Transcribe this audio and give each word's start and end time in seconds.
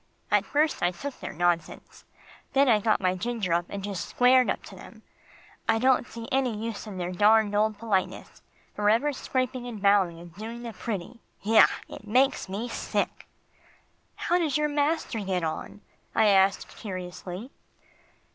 At 0.31 0.45
first 0.47 0.81
I 0.81 0.89
took 0.89 1.19
their 1.19 1.31
nonsense; 1.31 2.05
then 2.53 2.67
I 2.67 2.79
got 2.79 3.01
my 3.01 3.13
ginger 3.13 3.53
up 3.53 3.67
and 3.69 3.83
just 3.83 4.09
squared 4.09 4.49
up 4.49 4.63
to 4.63 4.75
them. 4.75 5.03
I 5.69 5.77
don't 5.77 6.07
see 6.07 6.27
any 6.31 6.57
use 6.57 6.87
in 6.87 6.97
their 6.97 7.11
darned 7.11 7.53
old 7.53 7.77
politeness 7.77 8.41
forever 8.75 9.13
scraping 9.13 9.67
and 9.67 9.79
bowing, 9.79 10.19
and 10.19 10.33
doing 10.33 10.63
the 10.63 10.73
pretty. 10.73 11.19
Yah! 11.43 11.67
it 11.87 12.07
makes 12.07 12.49
me 12.49 12.67
sick." 12.67 13.27
"How 14.15 14.39
does 14.39 14.57
your 14.57 14.69
master 14.69 15.19
get 15.19 15.43
on?" 15.43 15.81
I 16.15 16.29
asked 16.29 16.67
curiously. 16.77 17.51